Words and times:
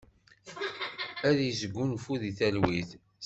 Ad 1.27 1.37
yesgunfu 1.41 2.11
di 2.21 2.31
talwit. 2.37 2.89